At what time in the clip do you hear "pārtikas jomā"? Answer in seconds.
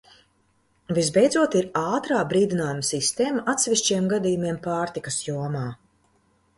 4.69-5.67